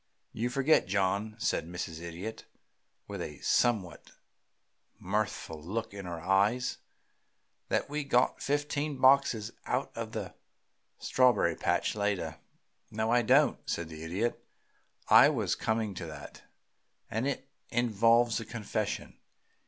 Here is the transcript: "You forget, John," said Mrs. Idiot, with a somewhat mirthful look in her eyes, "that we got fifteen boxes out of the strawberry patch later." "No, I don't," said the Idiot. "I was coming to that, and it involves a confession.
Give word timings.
"You 0.33 0.49
forget, 0.49 0.87
John," 0.87 1.35
said 1.37 1.67
Mrs. 1.67 2.01
Idiot, 2.01 2.45
with 3.07 3.21
a 3.21 3.39
somewhat 3.41 4.09
mirthful 4.97 5.61
look 5.61 5.93
in 5.93 6.05
her 6.07 6.19
eyes, 6.19 6.79
"that 7.69 7.87
we 7.87 8.03
got 8.03 8.41
fifteen 8.41 8.97
boxes 8.97 9.51
out 9.67 9.91
of 9.95 10.13
the 10.13 10.33
strawberry 10.97 11.55
patch 11.55 11.93
later." 11.93 12.39
"No, 12.89 13.11
I 13.11 13.21
don't," 13.21 13.59
said 13.69 13.89
the 13.89 14.01
Idiot. 14.01 14.43
"I 15.07 15.29
was 15.29 15.53
coming 15.53 15.93
to 15.93 16.07
that, 16.07 16.41
and 17.11 17.27
it 17.27 17.47
involves 17.69 18.39
a 18.39 18.45
confession. 18.45 19.19